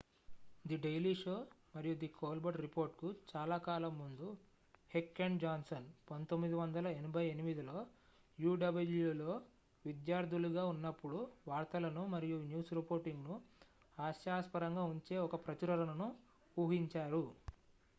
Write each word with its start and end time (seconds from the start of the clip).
the 0.65 0.77
daily 0.83 1.11
show 1.15 1.33
మరియు 1.73 1.95
the 1.95 2.07
Colbert 2.15 2.57
report 2.63 2.95
కు 2.95 3.09
చాలా 3.31 3.57
కాలం 3.65 3.93
ముందు 3.99 4.27
హెక్ 4.91 5.19
అండ్ 5.21 5.41
జాన్సన్ 5.43 5.85
1988లో 6.07 7.77
uwలో 8.39 9.31
విద్యార్థులుగా 9.85 10.65
ఉన్నప్పుడు 10.71 11.19
వార్తలను-మరియు 11.47 12.39
న్యూస్ 12.47 12.73
రిపోర్టింగ్ 12.73 13.23
ను 13.27 13.37
హాస్యాస్పరంగా 13.97 14.85
ఉంచే 14.91 15.17
ఒక 15.27 15.35
ప్రచురణను 15.45 16.09
ఊహించారు 16.57 17.23